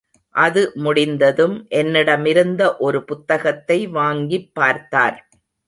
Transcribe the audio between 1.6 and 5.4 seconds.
என்னிடமிருந்த ஒரு புத்தகத்தை வாங்கிப் பார்த்தார்.